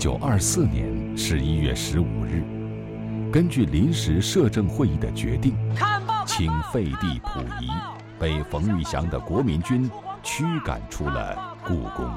[0.00, 2.42] 一九二四年十一月十五日，
[3.30, 5.54] 根据临时摄政会议的决定，
[6.24, 7.68] 清废帝溥仪，
[8.18, 9.90] 被冯玉祥的国民军
[10.22, 12.10] 驱赶出了故宫。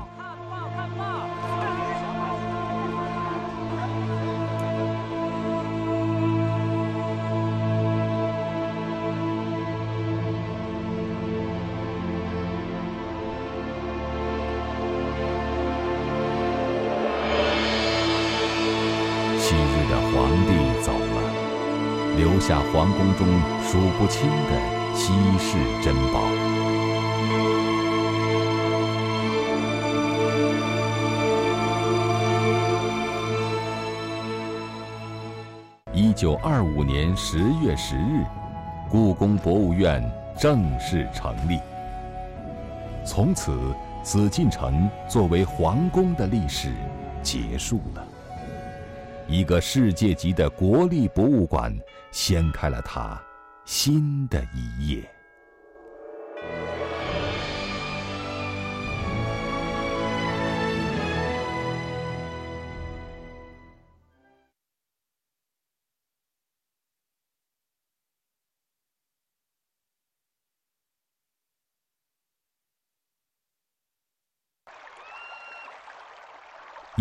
[22.74, 23.28] 皇宫中
[23.62, 26.24] 数不清的稀世珍宝。
[35.94, 38.26] 一九二五年十月十日，
[38.90, 40.04] 故宫博物院
[40.36, 41.60] 正式成立。
[43.06, 43.56] 从此，
[44.02, 46.74] 紫禁城作为皇宫的历史
[47.22, 48.04] 结束了。
[49.28, 51.74] 一个世界级的国立博物馆。
[52.14, 53.20] 掀开了它
[53.66, 55.04] 新的一页。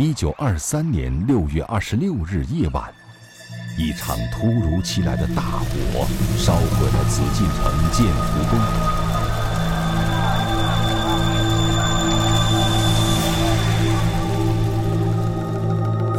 [0.03, 2.93] 一九二三年六月二十六日夜晚。
[3.79, 6.05] 一场突如其来的大火
[6.37, 8.59] 烧毁了紫禁城建福宫。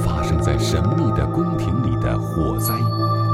[0.02, 2.74] 发生在神秘的宫廷里的火灾，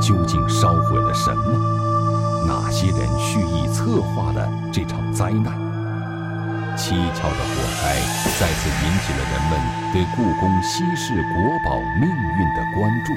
[0.01, 2.47] 究竟烧毁了什么？
[2.47, 5.69] 哪些人蓄意策划了这场灾难？
[6.89, 8.01] 蹊跷的火灾
[8.39, 9.53] 再次引起了人们
[9.94, 11.31] 对故宫稀世国
[11.63, 13.13] 宝命运的关注。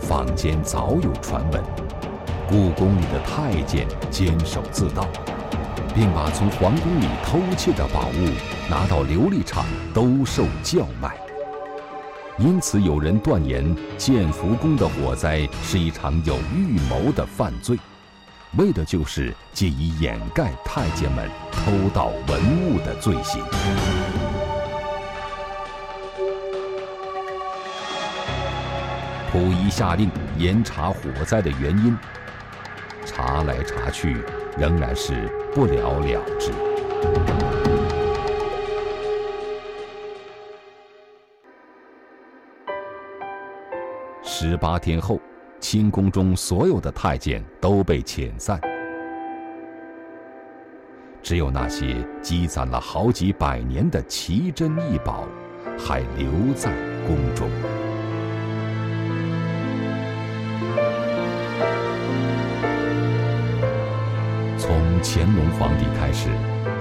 [0.00, 1.62] 坊间早有传闻，
[2.48, 5.06] 故宫里的太监监守自盗，
[5.94, 8.30] 并把从皇宫里偷窃的宝物
[8.70, 11.29] 拿到琉璃厂兜售叫卖。
[12.40, 17.78] 因此，有人断言建福宫的火灾是一场有预谋的犯罪，
[18.56, 23.44] 为的就是借以掩盖太监们偷盗文物的罪行。
[29.30, 31.94] 溥仪下令严查火灾的原因，
[33.04, 34.16] 查来查去，
[34.56, 36.50] 仍然是不了了之。
[44.42, 45.20] 十八天后，
[45.60, 48.58] 清宫中所有的太监都被遣散，
[51.22, 55.28] 只有那些积攒了好几百年的奇珍异宝，
[55.78, 56.72] 还留在
[57.06, 57.50] 宫中。
[64.56, 66.30] 从乾隆皇帝开始，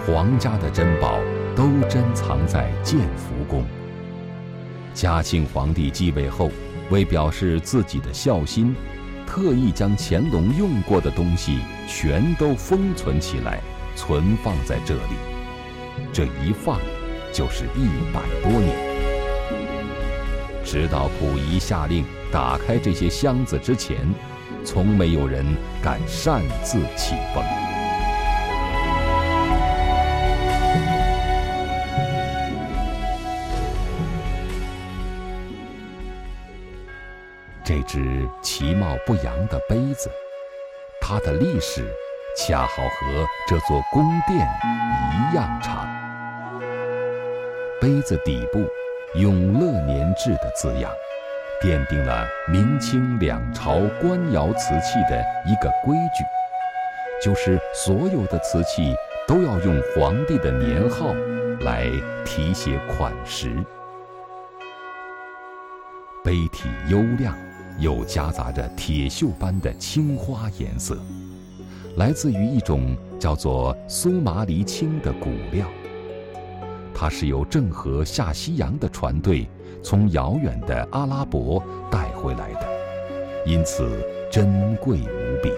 [0.08, 1.20] 皇家的珍宝
[1.58, 3.66] 都珍藏在建福宫。
[4.94, 6.50] 嘉庆皇帝继位后，
[6.90, 8.76] 为表示自己的孝心，
[9.26, 13.62] 特意将乾隆用过的东西全都封存起来，
[13.96, 15.16] 存放在这里。
[16.12, 16.80] 这一放，
[17.34, 18.76] 就是一百多年。
[20.64, 23.98] 直到溥仪下令打开这些箱子之前，
[24.64, 25.46] 从没有人
[25.82, 27.59] 敢擅自启封。
[38.60, 40.12] 其貌不扬的杯子，
[41.00, 41.82] 它的历史
[42.36, 44.46] 恰好和这座宫殿
[45.14, 45.88] 一样长。
[47.80, 48.68] 杯子底部
[49.16, 50.92] “永乐年制”的字样，
[51.62, 56.26] 奠定了明清两朝官窑瓷器的一个规矩，
[57.24, 58.94] 就是所有的瓷器
[59.26, 61.14] 都要用皇帝的年号
[61.62, 61.90] 来
[62.26, 63.56] 题写款识。
[66.26, 67.34] 杯体优亮。
[67.80, 70.98] 又夹杂着铁锈般的青花颜色，
[71.96, 75.66] 来自于一种叫做苏麻离青的骨料。
[76.94, 79.48] 它是由郑和下西洋的船队
[79.82, 82.68] 从遥远的阿拉伯带回来的，
[83.46, 85.50] 因此珍贵无比。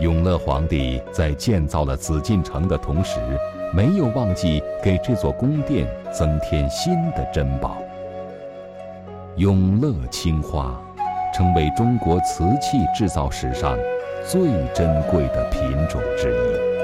[0.00, 3.20] 永乐皇帝在建造了紫禁城的同时，
[3.74, 7.76] 没有忘记给这座宫殿增添新的珍宝。
[9.36, 10.80] 永乐青花，
[11.34, 13.76] 成为中国瓷器制造史上
[14.24, 14.42] 最
[14.72, 16.74] 珍贵的品种之一。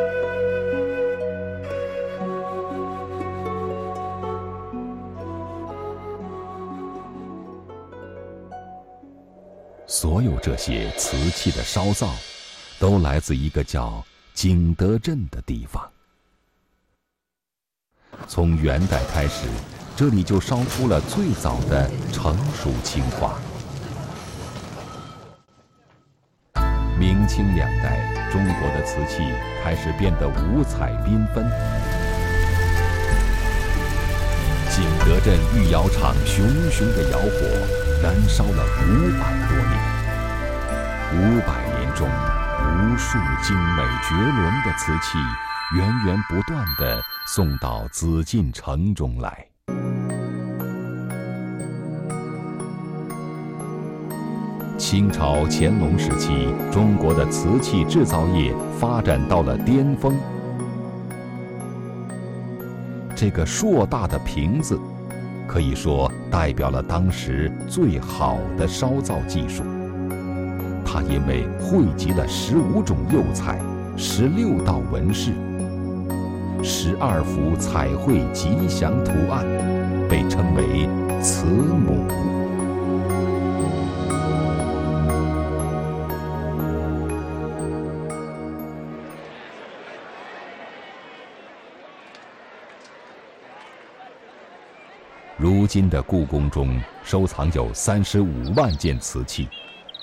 [9.87, 12.13] 所有这些瓷器的烧造，
[12.81, 14.05] 都来自一个叫
[14.35, 15.89] 景德镇的地方。
[18.27, 19.47] 从元代开始，
[20.01, 23.35] 这里就烧出了最早的成熟青花。
[26.99, 28.01] 明清两代，
[28.33, 29.31] 中国的瓷器
[29.63, 31.45] 开始变得五彩缤纷。
[34.71, 38.01] 景德镇御窑厂熊熊的窑火。
[38.03, 39.77] 燃烧了五百多年，
[41.13, 45.19] 五百年中，无数精美绝伦的瓷器
[45.77, 49.50] 源源不断地送到紫禁城中来。
[54.81, 60.15] 清朝乾隆时期，中国的瓷器制造业发展到了巅峰。
[63.15, 64.81] 这个硕大的瓶子。
[65.47, 69.65] 可以说代表了当时最好的烧造技术。
[70.85, 73.59] 它因为汇集了十五种釉彩、
[73.97, 75.33] 十六道纹饰、
[76.63, 79.45] 十二幅彩绘吉祥图案，
[80.09, 80.89] 被称为
[81.21, 82.07] “慈母”。
[95.71, 99.49] 今的故宫中收藏有三十五万件瓷器，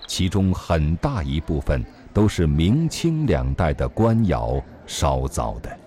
[0.07, 1.83] 其中很大一部分
[2.13, 5.77] 都是明清两代的官窑烧造的。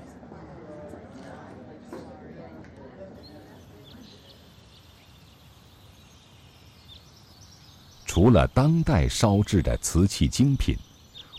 [8.05, 10.77] 除了当代烧制的瓷器精品，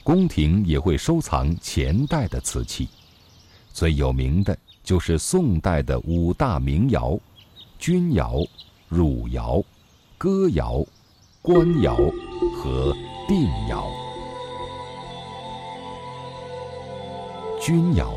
[0.03, 2.89] 宫廷也会收藏前代的瓷器，
[3.71, 7.19] 最有名的就是宋代的五大名窑。
[7.81, 8.35] 钧窑、
[8.89, 9.59] 汝窑、
[10.15, 10.85] 哥窑、
[11.41, 11.95] 官窑
[12.53, 12.95] 和
[13.27, 13.83] 定窑。
[17.59, 18.13] 钧窑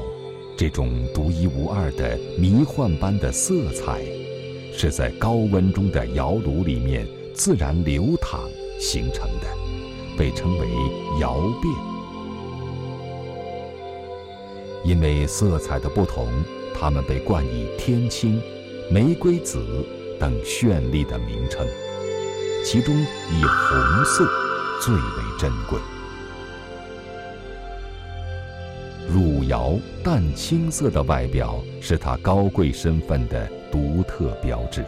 [0.55, 4.05] 这种独一无二的迷幻般的色彩，
[4.77, 8.43] 是在高温中的窑炉里面自然流淌
[8.79, 9.47] 形成的，
[10.15, 10.69] 被称为
[11.23, 11.75] 窑变。
[14.85, 16.29] 因为色彩的不同，
[16.79, 18.39] 它们被冠以天青。
[18.91, 19.85] 玫瑰紫
[20.21, 21.67] 等绚丽的名称，
[22.65, 24.29] 其中以红色
[24.81, 25.79] 最为珍贵。
[29.09, 34.85] 汝窑淡青色的外表是它高贵身份的独特标志。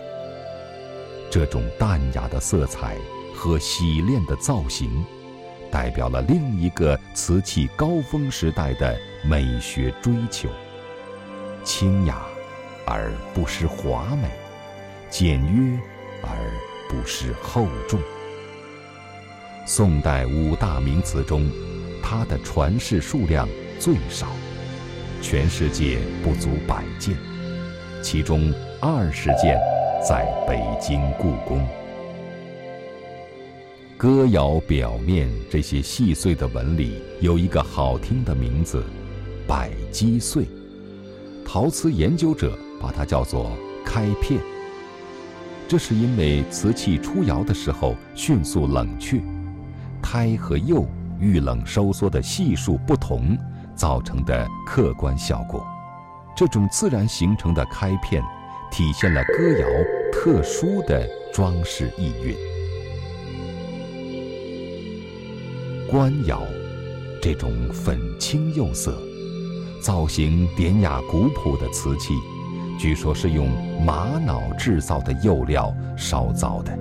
[1.30, 2.96] 这种淡雅的色彩
[3.34, 5.04] 和洗练的造型，
[5.70, 10.48] 代表了另一个瓷器高峰时代的美学追求：
[11.64, 12.25] 清雅。
[12.87, 14.28] 而不失华美，
[15.11, 15.76] 简约
[16.23, 16.31] 而
[16.88, 18.00] 不失厚重。
[19.66, 21.50] 宋代五大名瓷中，
[22.00, 23.49] 它的传世数量
[23.81, 24.28] 最少，
[25.21, 27.16] 全世界不足百件，
[28.00, 29.61] 其中二十件
[30.09, 31.66] 在北京故宫。
[33.97, 38.85] 歌窑表面这些细碎的纹理有一个好听的名字——
[39.49, 40.47] 百击碎。
[41.45, 42.57] 陶瓷研究者。
[42.80, 43.50] 把它叫做
[43.85, 44.40] 开片，
[45.68, 49.21] 这是因为瓷器出窑的时候迅速冷却，
[50.02, 50.87] 胎和釉
[51.18, 53.37] 遇冷收缩的系数不同
[53.75, 55.66] 造成的客观效果。
[56.37, 58.23] 这种自然形成的开片，
[58.71, 59.66] 体现了歌窑
[60.12, 62.37] 特殊的装饰意蕴。
[65.88, 66.42] 官窑，
[67.23, 69.00] 这种粉青釉色、
[69.80, 72.14] 造型典雅古朴的瓷器。
[72.78, 73.49] 据说是用
[73.85, 76.76] 玛瑙制造的釉料烧造的，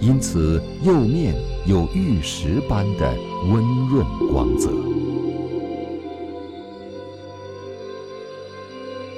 [0.00, 1.34] 因此釉面
[1.66, 3.12] 有玉石般的
[3.50, 4.70] 温润光泽。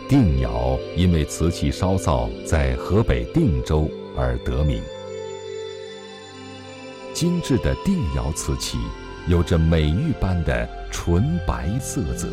[0.09, 4.81] 定窑因为瓷器烧造在河北定州而得名。
[7.13, 8.79] 精致的定窑瓷器
[9.27, 12.29] 有着美玉般的纯白色泽。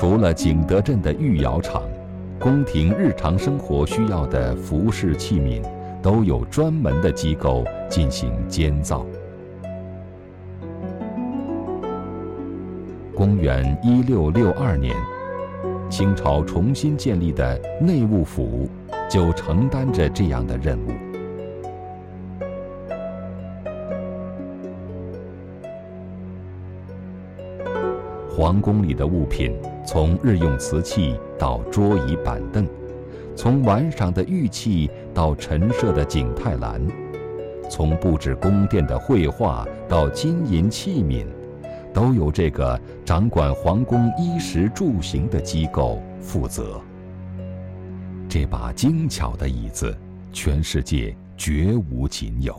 [0.00, 1.82] 除了景德镇的御窑厂，
[2.38, 5.60] 宫廷日常生活需要的服饰器皿，
[6.00, 9.04] 都有专门的机构进行监造。
[13.12, 14.94] 公元一六六二年，
[15.90, 18.70] 清朝重新建立的内务府
[19.10, 21.07] 就承担着这样的任务。
[28.38, 29.52] 皇宫里的物品，
[29.84, 32.64] 从日用瓷器到桌椅板凳，
[33.34, 36.80] 从玩赏的玉器到陈设的景泰蓝，
[37.68, 41.26] 从布置宫殿的绘画到金银器皿。
[41.92, 46.80] 都由这个掌管皇宫衣食住行的机构负责。
[48.28, 49.98] 这把精巧的椅子，
[50.32, 52.54] 全世界绝无仅有。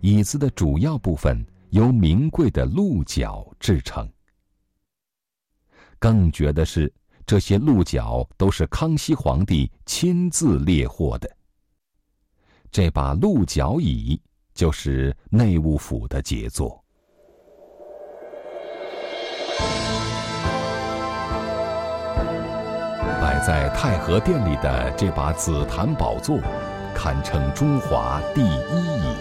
[0.00, 4.08] 椅子的主要部分由名贵的鹿角制成。
[6.02, 6.92] 更绝的是，
[7.24, 11.30] 这些鹿角都是康熙皇帝亲自猎获的。
[12.72, 14.20] 这把鹿角椅
[14.52, 16.82] 就是内务府的杰作。
[23.20, 26.40] 摆在太和殿里的这把紫檀宝座，
[26.96, 29.16] 堪称中华第一椅。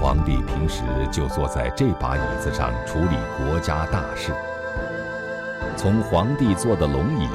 [0.00, 0.82] 皇帝平时
[1.12, 4.34] 就坐在这把椅子上处理国家大事。
[5.76, 7.28] 从皇帝坐的龙椅，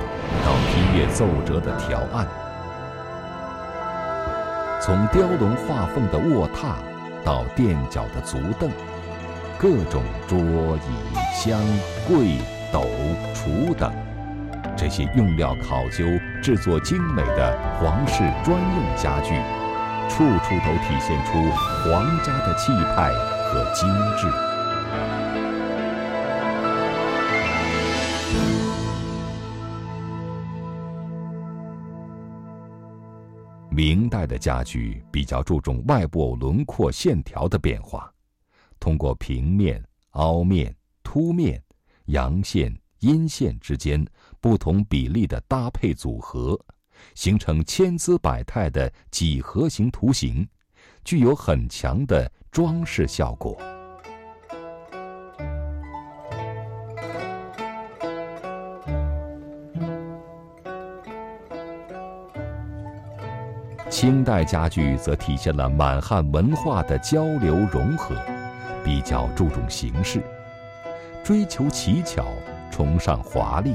[0.43, 2.25] 到批阅奏折的条案；
[4.81, 6.75] 从雕龙画凤的卧榻，
[7.23, 8.69] 到垫脚的足凳。
[9.57, 11.59] 各种桌椅箱
[12.07, 12.37] 柜
[12.71, 12.85] 斗
[13.33, 13.91] 橱等，
[14.75, 16.05] 这些用料考究、
[16.43, 19.33] 制作精美的皇室专用家具，
[20.09, 21.49] 处处都体现出
[21.89, 23.09] 皇家的气派
[23.47, 24.27] 和精致。
[33.75, 38.09] 明代的家具比较注重外部轮廓线条的变化。
[38.79, 41.61] 通过平面、凹面、凸面、
[42.05, 44.05] 阳线、阴线之间
[44.39, 46.57] 不同比例的搭配组合，
[47.15, 50.47] 形成千姿百态的几何形图形，
[51.03, 53.57] 具有很强的装饰效果。
[63.97, 68.13] 清代家具则体现了满汉文化的交流融合。
[68.83, 70.21] 比较注重形式，
[71.23, 72.25] 追求奇巧，
[72.69, 73.73] 崇尚华丽，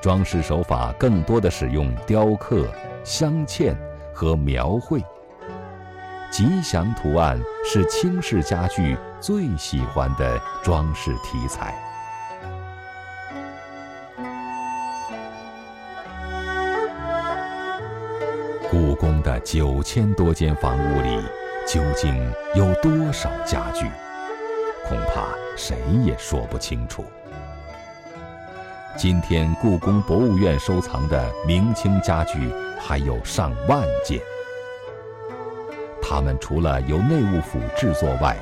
[0.00, 2.72] 装饰手法更多的使用雕刻、
[3.04, 3.76] 镶嵌
[4.14, 4.98] 和描绘。
[6.30, 11.74] 吉祥图案是清式家具最喜欢的装饰题材。
[18.80, 21.20] 故宫的九千多间房屋里，
[21.66, 22.14] 究竟
[22.54, 23.84] 有多少家具？
[24.86, 27.04] 恐怕谁也说不清楚。
[28.96, 34.20] 今天故宫博物院收藏的明清家具还有上万件，
[36.00, 38.36] 它们除了由内务府制作外，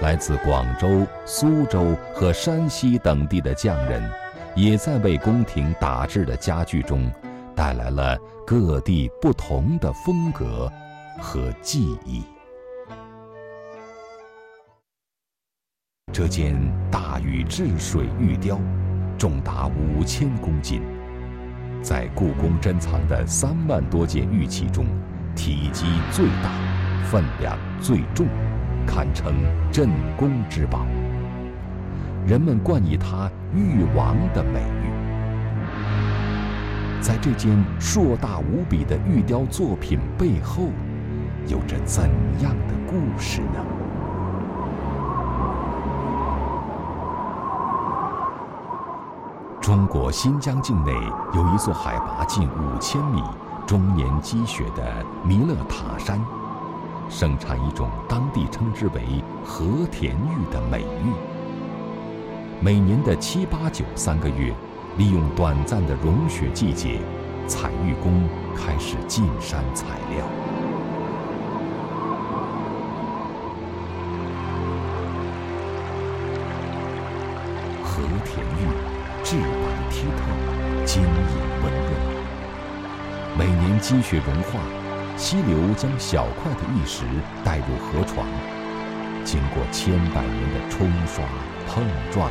[0.00, 4.08] 来自广州、苏州和山西等地的匠人，
[4.54, 7.10] 也在为宫廷打制的家具中，
[7.62, 10.68] 带来了各地不同的风格
[11.20, 12.24] 和技艺。
[16.12, 16.56] 这件
[16.90, 18.58] 大禹治水玉雕，
[19.16, 20.82] 重达五千公斤，
[21.80, 24.84] 在故宫珍藏的三万多件玉器中，
[25.36, 26.50] 体积最大，
[27.04, 28.26] 分量最重，
[28.84, 29.34] 堪称
[29.70, 30.84] 镇宫之宝。
[32.26, 34.81] 人们冠以它“玉王”的美。
[37.02, 40.68] 在这件硕大无比的玉雕作品背后，
[41.48, 42.04] 有着怎
[42.40, 43.58] 样的故事呢？
[49.60, 50.92] 中国新疆境内
[51.34, 53.20] 有一座海拔近五千米、
[53.66, 56.20] 终年积雪的弥勒塔山，
[57.08, 59.02] 盛产一种当地称之为
[59.44, 61.12] “和田玉”的美玉。
[62.60, 64.54] 每年的七八九三个月，
[64.98, 67.00] 利用短暂的融雪季节，
[67.46, 70.26] 采玉工开始进山采料。
[77.82, 78.92] 和田玉。
[79.24, 79.44] 质白
[79.88, 81.08] 剔透，晶莹
[81.62, 81.88] 温润。
[83.38, 84.58] 每年积雪融化，
[85.16, 87.04] 溪流将小块的玉石
[87.44, 88.26] 带入河床，
[89.24, 91.24] 经过千百年的冲刷
[91.68, 92.30] 碰撞，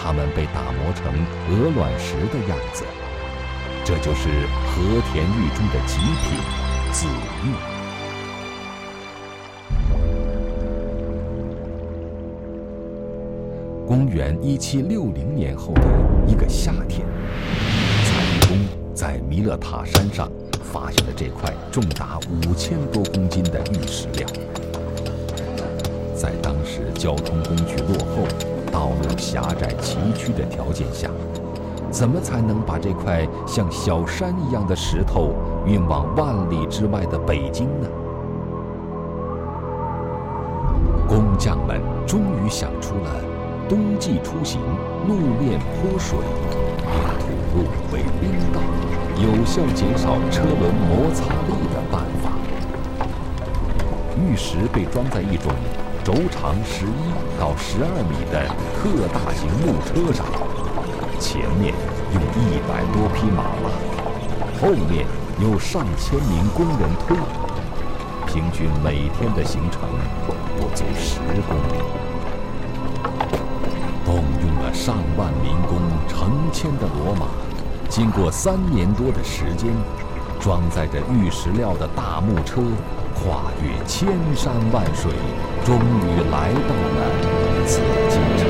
[0.00, 1.12] 它们被打磨成
[1.50, 2.84] 鹅卵石的样子。
[3.84, 4.28] 这就是
[4.66, 6.38] 和田玉中的极品
[6.92, 7.06] 紫
[7.42, 7.52] 玉。
[13.86, 15.82] 公元一七六零年后的
[16.26, 17.06] 一个夏天，
[18.04, 18.58] 采玉工
[18.94, 20.30] 在弥勒塔山上
[20.62, 24.28] 发现了这块重达五千多公斤的玉石料。
[26.14, 28.28] 在当时交通工具落后、
[28.70, 31.10] 道路狭窄崎岖的条件下，
[31.90, 35.34] 怎么才能把这块像小山一样的石头
[35.66, 37.88] 运往万里之外的北京呢？
[41.08, 43.10] 工匠们终于想出了。
[43.68, 44.60] 冬季出行，
[45.06, 48.60] 路面泼水，用土路为冰道，
[49.16, 52.30] 有效减少车轮摩擦力的办法。
[54.18, 55.52] 玉石被装在一种
[56.08, 60.24] 轴长十一到十二米的特大型木车上，
[61.20, 61.74] 前面
[62.14, 63.68] 用一百多匹马拉，
[64.58, 65.04] 后面
[65.38, 67.14] 有上千名工人推，
[68.26, 69.82] 平均每天的行程
[70.56, 71.84] 不足十公里。
[74.06, 75.76] 动用了上万民工、
[76.08, 77.26] 成千的骡马，
[77.90, 79.74] 经过三年多的时间，
[80.40, 82.62] 装载着玉石料的大木车，
[83.28, 85.12] 跨越千山万水，
[85.62, 86.98] 终于来到了
[87.66, 88.48] 紫禁城。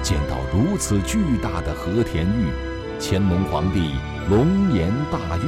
[0.00, 2.52] 见到如此巨大的和田玉，
[3.00, 3.96] 乾隆皇帝
[4.30, 5.42] 龙颜大悦。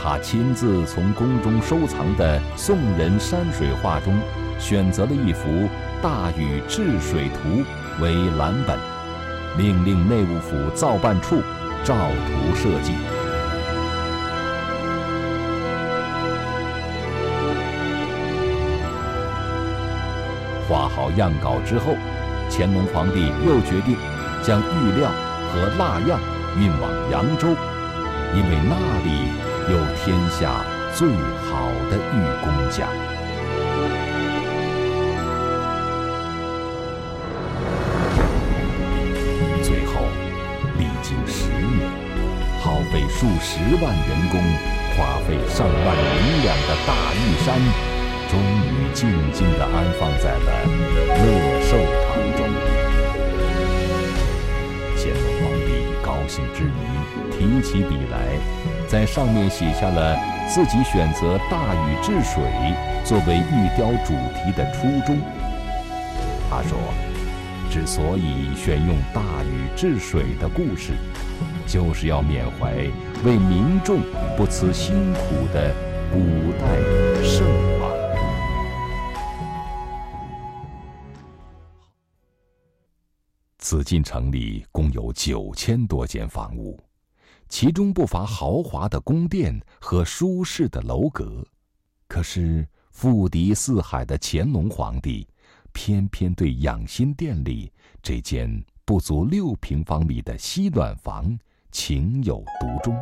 [0.00, 4.16] 他亲自从宫中收藏的宋人山水画中，
[4.60, 5.48] 选择了一幅
[6.00, 7.64] 《大禹治水图》
[8.00, 8.78] 为蓝本，
[9.56, 11.42] 命令内务府造办处
[11.84, 12.92] 照图设计。
[20.68, 21.96] 画好样稿之后，
[22.50, 23.96] 乾隆皇帝又决定
[24.42, 25.10] 将玉料
[25.52, 26.20] 和蜡样
[26.58, 27.48] 运往扬州，
[28.34, 29.46] 因为那里。
[29.68, 30.64] 有天下
[30.94, 33.15] 最好的玉工匠。
[43.18, 44.38] 数十万人工，
[44.94, 47.56] 花费上万银两的大玉山，
[48.28, 50.48] 终于静静地安放在了
[51.16, 51.24] 乐
[51.64, 52.44] 寿堂中。
[54.98, 55.68] 乾隆皇帝
[56.04, 56.68] 高兴之余，
[57.32, 58.38] 提起笔来。
[58.86, 60.14] 在上面写下了
[60.46, 62.44] 自己选择大禹治水
[63.02, 65.18] 作为玉雕主题的初衷。
[66.50, 66.76] 他说
[67.72, 70.92] ：“之所以选用大禹治水的故事，
[71.66, 72.74] 就是要缅怀
[73.24, 74.00] 为民众
[74.36, 75.18] 不辞辛苦
[75.52, 75.74] 的
[76.12, 76.18] 古
[76.58, 76.80] 代
[77.22, 77.46] 圣
[77.80, 77.90] 王。”
[83.58, 86.80] 紫禁城里共有九千多间房屋。
[87.48, 91.46] 其中不乏豪华的宫殿和舒适的楼阁，
[92.08, 95.28] 可是富敌四海的乾隆皇帝，
[95.72, 101.38] 偏偏对养心殿里这间不足六平方米的西暖房
[101.76, 102.96] 情有独钟。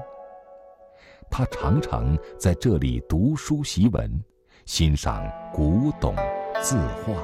[1.30, 4.20] 他常常在这里读书习文，
[4.66, 6.12] 欣赏古董
[6.60, 7.14] 字画。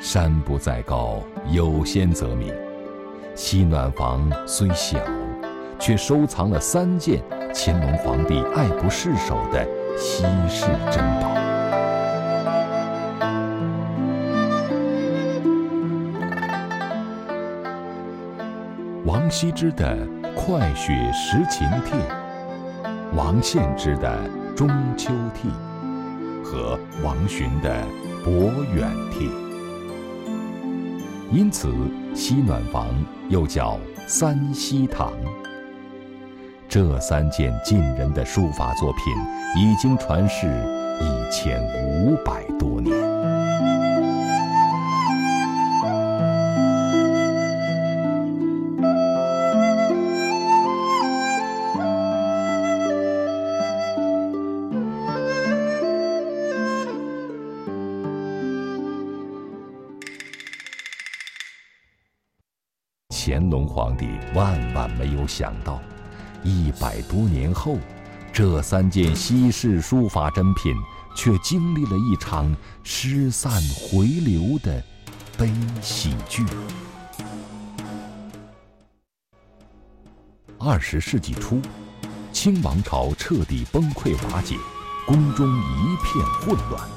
[0.00, 2.54] 山不在高，有仙则名。
[3.34, 5.00] 西暖房虽小，
[5.80, 7.20] 却收藏了三件
[7.52, 9.66] 乾隆皇帝爱不释手的
[9.98, 11.34] 稀世珍宝：
[19.04, 19.94] 王羲之的
[20.34, 21.94] 《快雪时晴帖》，
[23.14, 24.18] 王献之的
[24.54, 25.50] 《中秋帖》，
[26.42, 27.84] 和王洵的
[28.24, 29.28] 《博远帖》。
[31.30, 31.70] 因此，
[32.14, 32.88] 西暖房
[33.28, 35.12] 又叫三希堂。
[36.66, 40.46] 这三件晋人的书法作品已经传世
[41.02, 43.13] 一千五百多年。
[65.04, 65.82] 没有想到，
[66.42, 67.76] 一百多年后，
[68.32, 70.74] 这三件稀世书法珍品
[71.14, 74.82] 却经历了一场失散回流的
[75.36, 76.42] 悲喜剧。
[80.58, 81.60] 二十世纪初，
[82.32, 84.56] 清王朝彻底崩溃瓦解，
[85.06, 86.88] 宫中一片混乱。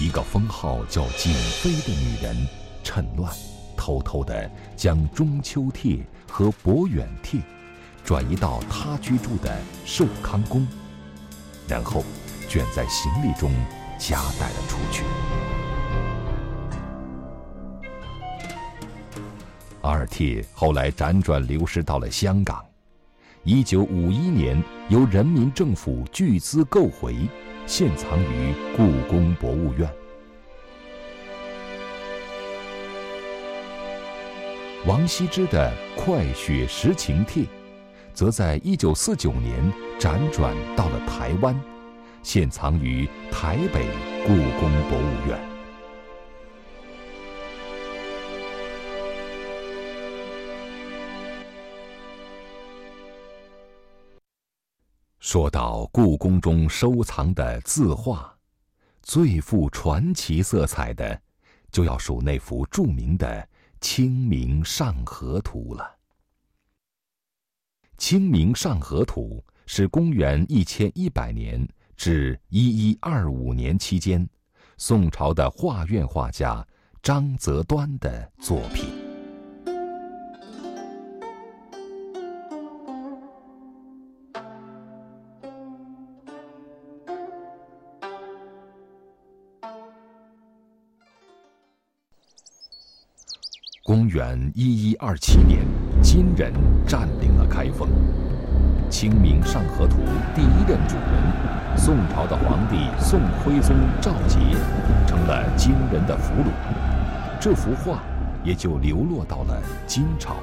[0.00, 2.48] 一个封号叫景妃的女人，
[2.84, 3.32] 趁乱
[3.76, 5.98] 偷偷地将中秋帖
[6.30, 7.40] 和博远帖
[8.04, 10.64] 转移到他居住的寿康宫，
[11.66, 12.04] 然后
[12.48, 13.50] 卷在行李中
[13.98, 15.02] 夹带了出去。
[19.80, 22.64] 二帖后来辗转流失到了香港，
[23.42, 27.28] 一九五一年由人民政府巨资购回，
[27.66, 29.90] 现藏于故宫博物院。
[34.86, 37.42] 王羲之的《快雪时晴帖》，
[38.12, 41.58] 则在一九四九年辗转到了台湾，
[42.22, 43.86] 现藏于台北
[44.26, 45.40] 故宫博物院。
[55.18, 58.36] 说到故宫中收藏的字画，
[59.02, 61.18] 最富传奇色彩的，
[61.72, 63.26] 就要数那幅著名的。
[63.84, 65.84] 《清明上河图》了，
[67.98, 74.26] 《清明上河图》是公元一千一百年至一一二五年期间，
[74.78, 76.66] 宋朝的画院画家
[77.02, 79.03] 张择端的作品。
[94.14, 95.66] 元一一二七年，
[96.00, 96.52] 金人
[96.86, 97.88] 占领了开封。
[98.88, 99.96] 《清明上河图》
[100.36, 104.38] 第一任主人，宋朝的皇帝宋徽宗赵佶，
[105.04, 106.52] 成了金人的俘虏。
[107.40, 108.04] 这幅画
[108.44, 110.36] 也就流落到了金朝。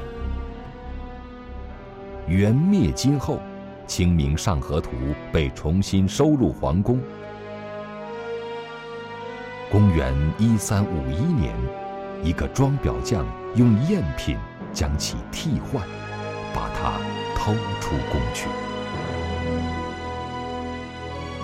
[2.28, 3.36] 元灭金后，
[3.88, 4.90] 《清明上河图》
[5.32, 7.00] 被重新收入皇宫。
[9.72, 11.56] 公元一三五一年。
[12.24, 14.38] 一个装裱匠用赝品
[14.72, 15.82] 将其替换，
[16.54, 17.00] 把它
[17.36, 18.48] 偷出宫去。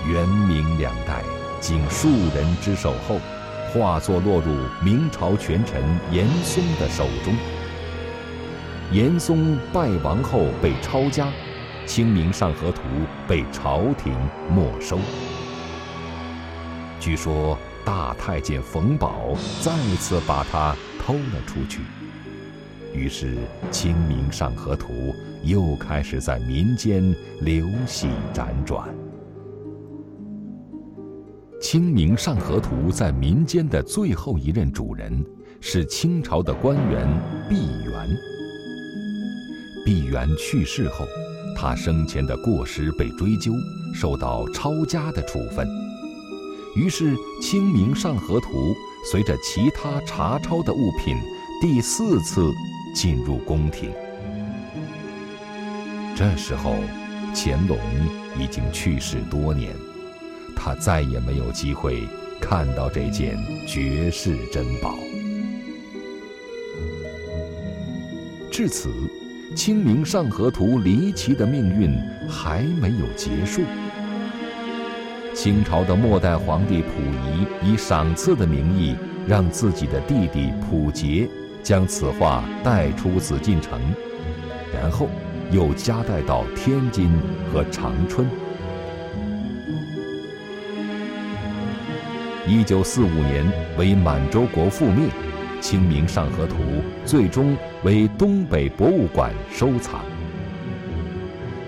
[0.07, 1.23] 元明两代
[1.59, 3.19] 经数人之手后，
[3.73, 7.33] 画作落入明朝权臣严嵩的手中。
[8.91, 11.25] 严嵩败亡后被抄家，
[11.87, 12.81] 《清明上河图》
[13.27, 14.13] 被朝廷
[14.55, 14.99] 没收。
[16.99, 17.57] 据说。
[17.87, 21.79] 大太监冯保再次把它偷了出去，
[22.93, 23.35] 于是
[23.71, 24.91] 《清明上河图》
[25.45, 28.89] 又开始在民间流徙辗转。
[31.61, 35.25] 《清明上河图》在民间的最后一任主人
[35.61, 37.07] 是清朝的官员
[37.47, 38.05] 毕沅。
[39.85, 41.05] 毕沅去世后，
[41.55, 43.53] 他生前的过失被追究，
[43.93, 45.65] 受到抄家的处分。
[46.77, 48.71] 于是，《清明上河图》
[49.03, 51.17] 随着其他查抄的物品，
[51.59, 52.53] 第四次
[52.93, 53.91] 进入宫廷。
[56.15, 56.75] 这时候，
[57.33, 57.79] 乾隆
[58.39, 59.75] 已经去世多年，
[60.55, 62.07] 他再也没有机会
[62.39, 63.35] 看到这件
[63.65, 64.99] 绝世珍宝。
[68.51, 68.89] 至此，
[69.55, 73.63] 《清明上河图》离奇的命运还没有结束。
[75.47, 76.89] 清朝的末代皇帝溥
[77.23, 81.25] 仪以赏赐的名义，让自己的弟弟溥杰
[81.63, 83.79] 将此画带出紫禁城，
[84.73, 85.07] 然后
[85.49, 87.09] 又夹带到天津
[87.49, 88.27] 和长春。
[92.45, 95.07] 一九四五年，为满洲国覆灭，
[95.61, 96.55] 《清明上河图》
[97.05, 100.01] 最终为东北博物馆收藏。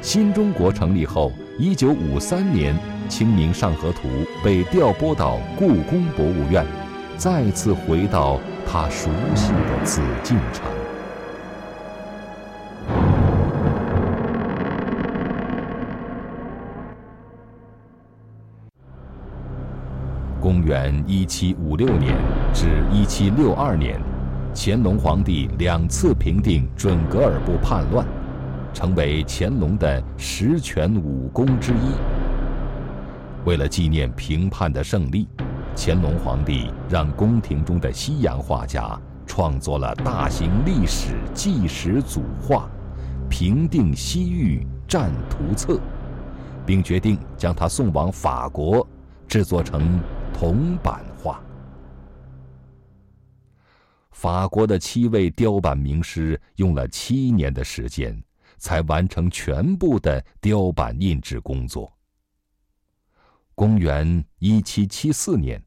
[0.02, 2.76] 新中国成立后，一九五三年。
[3.10, 4.08] 《清明上河图》
[4.43, 6.65] 被调拨到故宫博物院，
[7.17, 10.63] 再次回到他熟悉的紫禁城。
[20.39, 22.15] 公元一七五六年
[22.54, 24.00] 至一七六二年，
[24.56, 28.08] 乾隆皇帝两次平定准噶尔部叛乱，
[28.74, 32.18] 成为乾隆的十全武功之一。
[33.45, 35.28] 为了纪念平叛的胜利，
[35.75, 42.69] 乾隆皇帝让宫廷中的西洋画家创作了大型历史纪实组画
[43.30, 45.73] 《平定西域战图册》，
[46.65, 48.86] 并决定将它送往法国，
[49.28, 49.99] 制作成
[50.34, 51.41] 铜版画。
[54.12, 58.21] 法国的七位雕版名师用了七年的时间，
[58.58, 61.89] 才完成全部的雕版印制工作。
[63.60, 65.62] 公元一七七四年，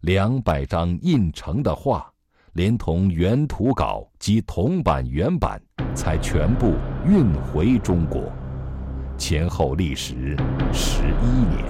[0.00, 2.06] 两百张印成的画
[2.52, 5.58] 连同原图稿及铜版原版，
[5.94, 6.74] 才全部
[7.06, 8.30] 运回中国，
[9.16, 10.36] 前后历时
[10.70, 11.64] 十一年。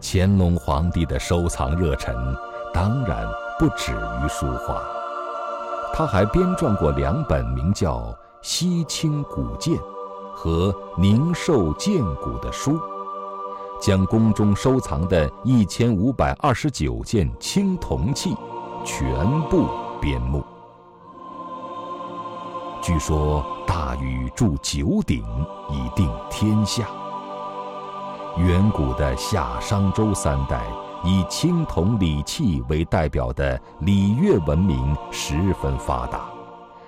[0.00, 2.16] 乾隆皇帝的收藏热忱，
[2.72, 3.26] 当然
[3.58, 4.82] 不止于书画，
[5.92, 7.98] 他还编撰过两本名叫
[8.42, 9.76] 《西清古鉴》
[10.34, 12.78] 和《宁寿鉴古》的书。
[13.82, 18.32] 将宫中收藏的一千五百二十九件青铜器
[18.84, 19.66] 全部
[20.00, 20.44] 编目。
[22.80, 25.24] 据说大禹铸九鼎
[25.68, 26.86] 以定天下。
[28.36, 30.64] 远古的夏商周三代
[31.04, 36.30] 以青铜礼器为代表的礼乐文明十分发达，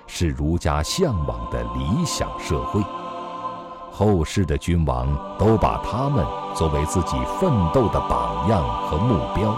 [0.07, 2.81] 是儒家向往的理想社会。
[3.91, 5.07] 后世的君王
[5.39, 9.55] 都把他们作为自己奋斗的榜样和目标。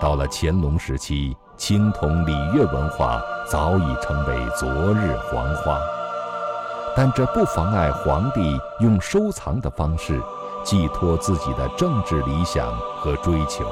[0.00, 5.78] 到了乾隆时期，青铜礼乐文化早已成为昨日黄花，
[6.96, 10.20] 但这不妨碍皇帝用收藏的方式
[10.64, 13.64] 寄托自己的政治理想和追求。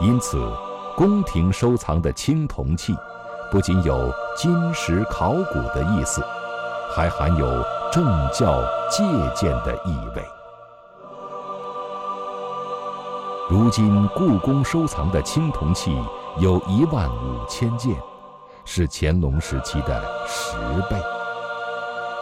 [0.00, 0.38] 因此，
[0.96, 2.94] 宫廷收藏的青铜器
[3.50, 6.22] 不仅有金石考古的意思。
[6.94, 7.46] 还含有
[7.90, 9.02] 政教借
[9.34, 10.22] 鉴的意味。
[13.48, 15.96] 如今故宫收藏的青铜器
[16.38, 17.96] 有一万五千件，
[18.66, 20.58] 是乾隆时期的十
[20.90, 21.00] 倍。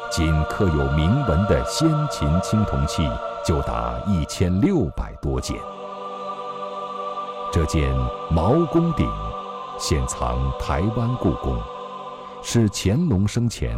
[0.09, 3.11] 仅刻有铭文的先秦青铜器
[3.45, 5.57] 就达一千六百多件。
[7.53, 7.93] 这件
[8.31, 9.11] 毛公鼎，
[9.77, 11.61] 现藏台湾故宫，
[12.43, 13.77] 是乾隆生前。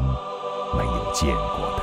[0.74, 1.82] 没有见过的。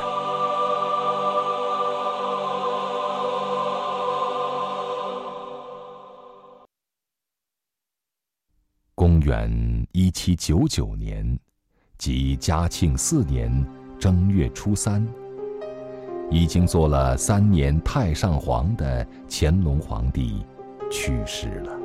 [8.95, 11.39] 公元一七九九年，
[11.97, 13.65] 即嘉庆四年
[13.99, 15.08] 正月初三，
[16.32, 20.43] 已经做了三年太上皇的乾隆皇帝
[20.91, 21.78] 去世了，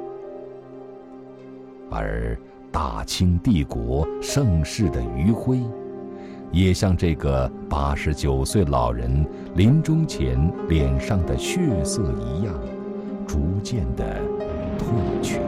[1.95, 2.37] 而
[2.73, 5.61] 大清帝国盛世的余晖。
[6.51, 12.55] 也像这个八十九岁老人临终前脸上的血色一样，
[13.27, 14.21] 逐渐的
[14.79, 15.41] 褪去。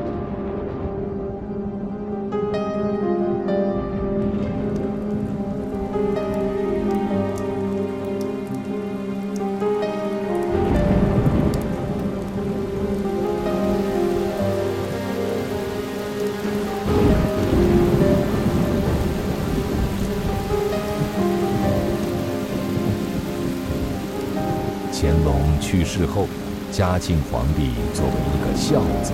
[25.96, 26.26] 世后，
[26.70, 29.12] 嘉庆皇帝作为一个孝子，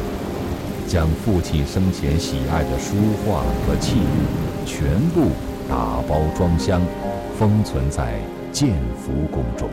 [0.88, 5.28] 将父亲生前喜爱的书画和器物全部
[5.68, 6.82] 打包装箱，
[7.38, 8.18] 封存在
[8.50, 9.68] 建福宫中。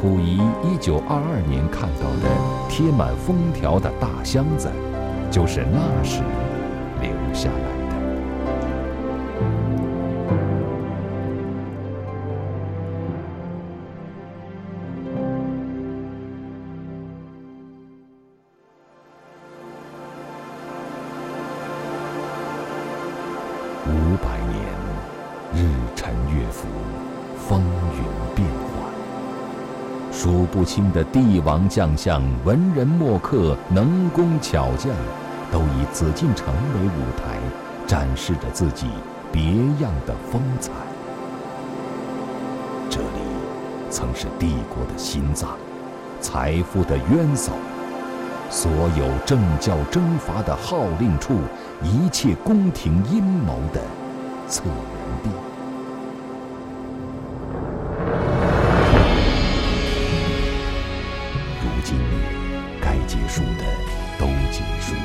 [0.00, 2.30] 溥仪一九二二年看到的
[2.70, 4.72] 贴满封条的大箱子，
[5.30, 6.22] 就是那时
[7.02, 7.71] 留下来。
[23.84, 24.62] 五百年，
[25.56, 26.68] 日沉月浮，
[27.36, 27.60] 风
[27.96, 34.92] 云变幻，数不清的帝王将相、文人墨客、能工巧匠，
[35.50, 37.40] 都以紫禁城为舞台，
[37.84, 38.86] 展示着自己
[39.32, 39.42] 别
[39.80, 40.70] 样的风采。
[42.88, 43.06] 这里
[43.90, 45.56] 曾是帝国的心脏，
[46.20, 47.50] 财富的渊薮。
[48.52, 51.40] 所有政教征伐的号令处，
[51.82, 53.80] 一切宫廷阴谋的
[54.46, 54.74] 策源
[55.22, 55.30] 地。
[61.62, 61.96] 如今，
[62.78, 63.64] 该结束的
[64.18, 65.00] 都结束了，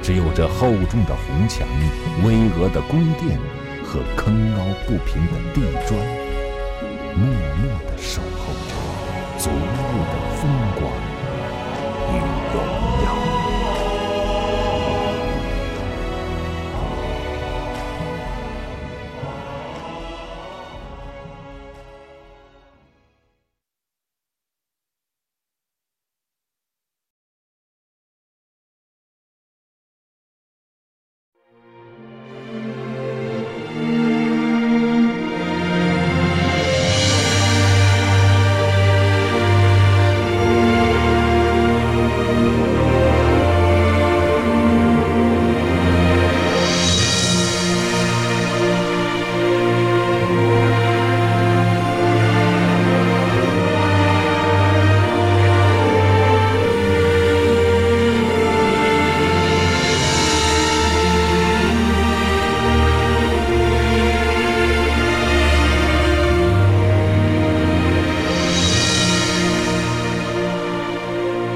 [0.00, 1.66] 只有这厚重的红墙、
[2.24, 3.36] 巍峨的宫殿
[3.84, 6.00] 和坑凹不平的地砖，
[7.16, 7.55] 默默地守候着。
[7.55, 7.55] 昨。